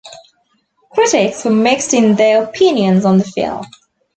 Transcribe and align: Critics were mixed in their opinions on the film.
Critics 0.93 1.45
were 1.45 1.51
mixed 1.51 1.93
in 1.93 2.15
their 2.15 2.43
opinions 2.43 3.05
on 3.05 3.19
the 3.19 3.23
film. 3.23 3.67